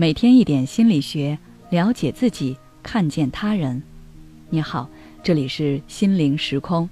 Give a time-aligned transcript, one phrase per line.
[0.00, 1.36] 每天一点心理学，
[1.70, 3.82] 了解自己，看见他人。
[4.48, 4.88] 你好，
[5.24, 6.88] 这里是心灵时空。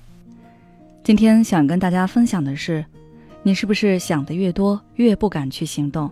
[1.04, 2.84] 今天想跟大家分享的是，
[3.44, 6.10] 你是不是想的越多，越不敢去行动？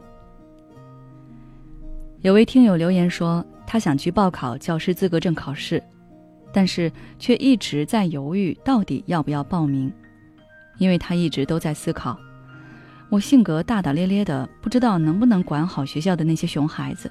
[2.21, 5.83] 有位听友留言说，他想去报考教师资格证考试，
[6.53, 9.93] 但是却一直在犹豫到底要不要报名，
[10.79, 12.17] 因为他一直都在思考。
[13.11, 17.11] 我性格大大咧咧的，不知道能不能管好学校的那些熊孩子。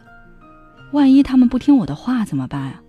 [0.91, 2.81] 万一他们不听我的话怎么办啊？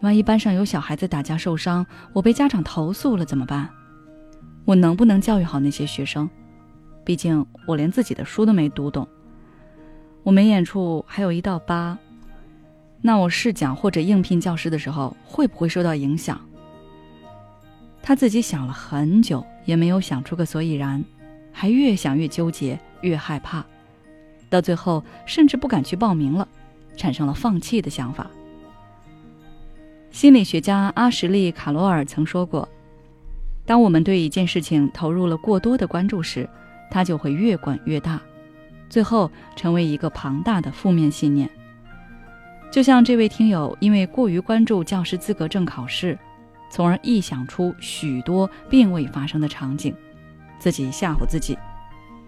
[0.00, 3.68] 万一班上有小孩子打架受伤，我被家长投诉了怎么办？
[4.64, 6.28] 我能不能教育好那些学生？
[7.04, 9.08] 毕竟我连自己的书都没读懂。
[10.22, 11.98] 我眉眼处还有一道疤，
[13.00, 16.40] 那我试讲或者应聘教师的时候会不会受到影响？
[18.02, 21.02] 他自己想了很久，也没有想出个所以然。
[21.52, 23.64] 还越想越纠结，越害怕，
[24.48, 26.48] 到最后甚至不敢去报名了，
[26.96, 28.30] 产生了放弃的想法。
[30.10, 32.68] 心理学家阿什利·卡罗尔曾说过
[33.64, 36.48] ：“当我们对一件事情投入了过多的关注时，
[36.90, 38.20] 它就会越滚越大，
[38.88, 41.48] 最后成为一个庞大的负面信念。”
[42.70, 46.18] 就像这位听友因为过于关注教师资格证考试，
[46.70, 49.94] 从而臆想出许多并未发生的场景。
[50.62, 51.58] 自己吓唬自己，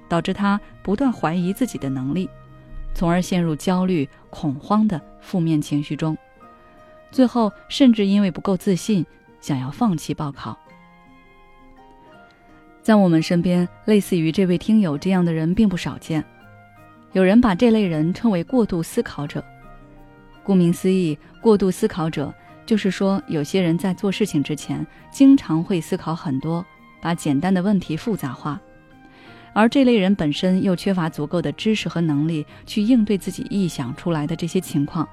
[0.09, 2.29] 导致他不断怀疑自己的能力，
[2.93, 6.19] 从而陷入焦虑、恐慌的负面情绪中。
[7.13, 9.07] 最后，甚至因为不够自信，
[9.41, 10.59] 想要放弃报考。
[12.83, 16.25] 在我们身边，类似于这位听友这样的人并不少见。
[17.13, 19.45] 有人把这类人称为过度思考者。
[20.43, 22.35] 顾名思义，过度思考者
[22.67, 26.67] 就是说，有些人在做事情之前，经常会思考很多。
[27.05, 28.59] 把简单的问题复杂化，
[29.53, 35.07] 而这类人本身又缺乏足够的知识和能力去应对自己臆想出来的这些情况，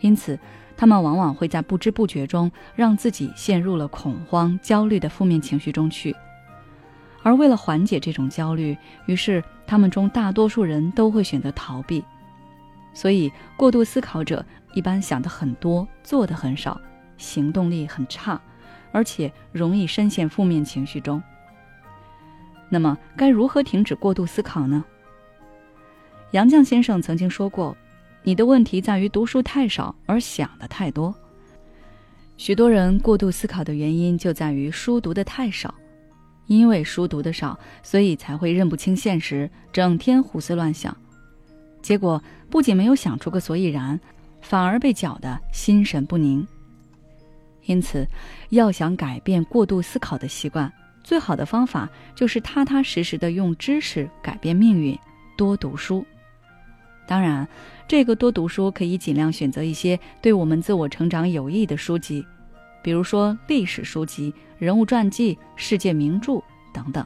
[0.00, 0.38] 因此，
[0.78, 6.16] 他们往往会在不知不觉中让自己陷入了恐慌、焦虑的负面情绪中去。
[7.22, 8.74] 而为了缓解这种焦虑，
[9.04, 12.02] 于是他们中大多数人都会选择逃避。
[12.94, 14.42] 所以，过度思考者
[14.72, 16.80] 一般想的很多，做的很少，
[17.18, 18.40] 行动力很差。
[18.94, 21.20] 而且容易深陷负面情绪中。
[22.68, 24.84] 那么，该如何停止过度思考呢？
[26.30, 27.76] 杨绛先生曾经说过
[28.22, 31.12] ：“你的问题在于读书太少，而想的太多。”
[32.38, 35.74] 许多人过度思考的原因就在于书读的太少，
[36.46, 40.96] 因为书读的少，所以才会认不清现实，整天胡思乱想，
[41.82, 43.98] 结果不仅没有想出个所以然，
[44.40, 46.46] 反而被搅得心神不宁。
[47.66, 48.06] 因此，
[48.50, 54.98] 要想改变过度思考的习惯，最好的方法就是踏踏实实的用知识改变命运，
[55.36, 56.04] 多读书。
[57.06, 57.46] 当然，
[57.86, 62.24] 这个多读书可以尽量选择一些对我们自我成长有益的书籍，
[62.82, 66.42] 比如说历史书籍、人物传记、世界名著
[66.72, 67.04] 等等。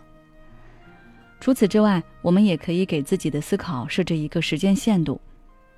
[1.41, 5.21] 除此之外，我们也可以给自己的思考设置一个时间限度，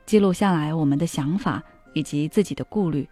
[0.06, 1.62] 记录下来我们的想法
[1.92, 3.06] 以及自己的顾虑。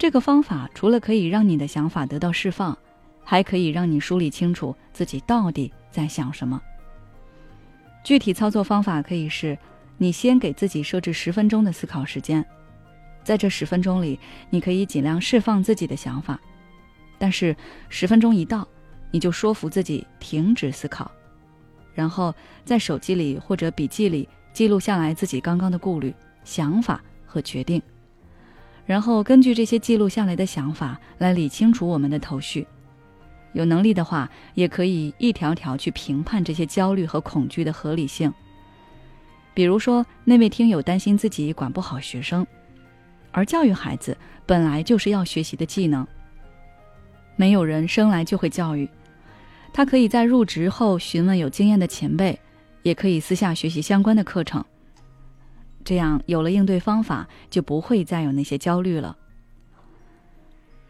[0.00, 2.76] 这个方法除了可以让你的想法得到释放，
[3.22, 6.58] 还可以让你梳理清楚自己到底在想什么。
[8.02, 9.58] 具体操作方法可以是：
[9.98, 12.42] 你先给自己设置十分钟的思考时间，
[13.22, 14.18] 在这十分钟里，
[14.48, 16.40] 你可以尽量释放自己的想法，
[17.18, 17.54] 但是
[17.90, 18.66] 十分钟一到，
[19.10, 21.10] 你就说服自己停止思考，
[21.92, 22.34] 然后
[22.64, 27.82] 在手机里或者笔记里记录下来自己刚刚的顾虑、想法和决定。
[28.90, 32.66] 然后根据这些记录下来的想法来理清楚我们的头绪，
[33.52, 38.34] 有能力的话，也可以一条条去评判这些焦虑和恐惧的合理性。
[39.54, 42.44] 比如说，那位听友担心自己管不好学生，
[43.30, 46.04] 而教育孩子本来就是要学习的技能，
[47.36, 48.90] 没有人生来就会教育，
[49.72, 52.36] 他可以在入职后询问有经验的前辈，
[52.82, 54.64] 也可以私下学习相关的课程。
[55.84, 59.16] 这样有了应对方法，就不会再有那些焦虑了。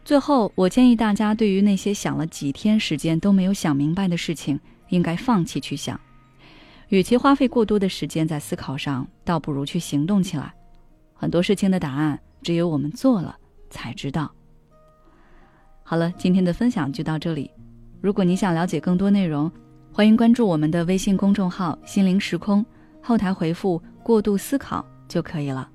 [0.03, 4.59] 最后，我建议大家，对于那些想了几天时间都没有想明白的事情，
[4.89, 5.99] 应该放弃去想。
[6.89, 10.53] 与其花费过多的时间在思考上，倒不如去行动起来。
[11.13, 13.37] 很多事情的答案，只有我们做了
[13.69, 14.29] 才知道。
[15.83, 17.49] 好了，今天的分享就到这里。
[18.01, 19.49] 如果你想了解更多内容，
[19.93, 22.65] 欢迎关注我们的微信公众号“心灵时空”，
[23.03, 23.81] 后台回复。
[24.03, 25.69] 过度思考就可以了。